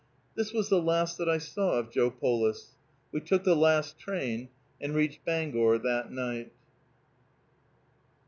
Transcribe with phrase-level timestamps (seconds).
[0.33, 2.73] This was the last that I saw of Joe Polis.
[3.11, 4.49] We took the last train,
[4.81, 6.51] and reached Bangor that night.